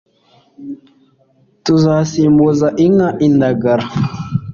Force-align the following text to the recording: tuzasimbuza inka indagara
tuzasimbuza 1.63 2.67
inka 2.85 3.09
indagara 3.27 3.85